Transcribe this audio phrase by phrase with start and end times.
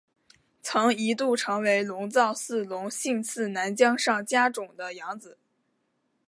[0.63, 5.37] 曾一度成为龙造寺隆信次男江上家种的养子。